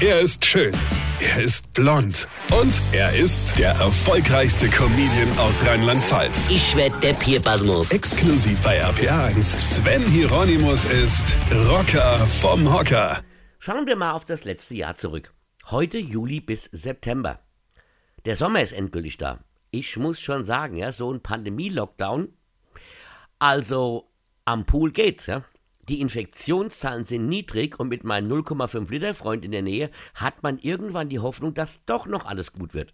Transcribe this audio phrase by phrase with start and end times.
[0.00, 0.72] Er ist schön.
[1.18, 2.28] Er ist blond.
[2.56, 6.48] Und er ist der erfolgreichste Comedian aus Rheinland-Pfalz.
[6.50, 7.90] Ich werd der Pierpasmus.
[7.90, 9.58] Exklusiv bei RPA1.
[9.58, 11.36] Sven Hieronymus ist
[11.68, 13.24] Rocker vom Hocker.
[13.58, 15.34] Schauen wir mal auf das letzte Jahr zurück.
[15.68, 17.40] Heute Juli bis September.
[18.24, 19.40] Der Sommer ist endgültig da.
[19.72, 22.28] Ich muss schon sagen, ja, so ein Pandemie-Lockdown.
[23.40, 24.08] Also,
[24.44, 25.42] am Pool geht's, ja.
[25.88, 30.58] Die Infektionszahlen sind niedrig und mit meinem 0,5 Liter Freund in der Nähe hat man
[30.58, 32.92] irgendwann die Hoffnung, dass doch noch alles gut wird.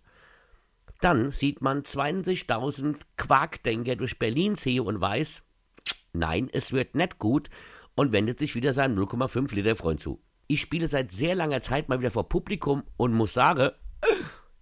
[1.01, 5.43] Dann sieht man 20.000 Quarkdenker durch Berlin ziehen und weiß,
[6.13, 7.51] nein, es wird nicht gut
[7.97, 10.23] und wendet sich wieder seinem 0,5 Liter Freund zu.
[10.47, 13.71] Ich spiele seit sehr langer Zeit mal wieder vor Publikum und muss sagen,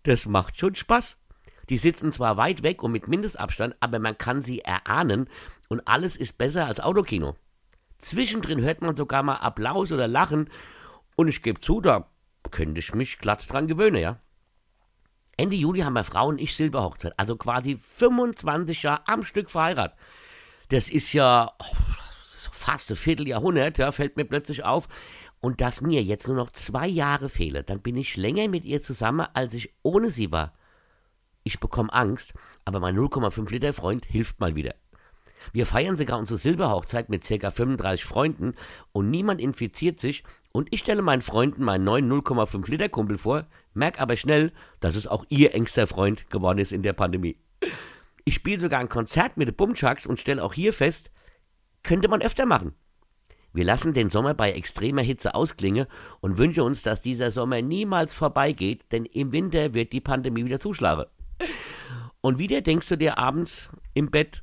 [0.04, 1.18] das macht schon Spaß.
[1.68, 5.28] Die sitzen zwar weit weg und mit Mindestabstand, aber man kann sie erahnen
[5.68, 7.36] und alles ist besser als Autokino.
[8.02, 10.50] Zwischendrin hört man sogar mal Applaus oder Lachen
[11.14, 12.10] und ich gebe zu, da
[12.50, 14.18] könnte ich mich glatt dran gewöhnen, ja.
[15.36, 19.96] Ende Juli haben wir Frau und ich Silberhochzeit, also quasi 25 Jahre am Stück verheiratet.
[20.68, 21.76] Das ist ja oh,
[22.50, 24.88] fast ein Vierteljahrhundert, ja, fällt mir plötzlich auf.
[25.40, 28.82] Und dass mir jetzt nur noch zwei Jahre fehlen, dann bin ich länger mit ihr
[28.82, 30.54] zusammen, als ich ohne sie war.
[31.44, 34.74] Ich bekomme Angst, aber mein 0,5 Liter Freund hilft mal wieder.
[35.52, 37.50] Wir feiern sogar unsere Silberhochzeit mit ca.
[37.50, 38.54] 35 Freunden
[38.92, 43.46] und niemand infiziert sich und ich stelle meinen Freunden meinen neuen 0,5 Liter Kumpel vor,
[43.74, 47.36] merke aber schnell, dass es auch ihr engster Freund geworden ist in der Pandemie.
[48.24, 51.10] Ich spiele sogar ein Konzert mit den Bumchucks und stelle auch hier fest,
[51.82, 52.74] könnte man öfter machen.
[53.54, 55.86] Wir lassen den Sommer bei extremer Hitze ausklingen
[56.20, 60.58] und wünschen uns, dass dieser Sommer niemals vorbeigeht, denn im Winter wird die Pandemie wieder
[60.58, 61.04] zuschlagen.
[62.22, 64.42] Und wieder denkst du dir abends im Bett,